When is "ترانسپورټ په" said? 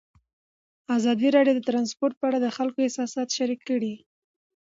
1.69-2.25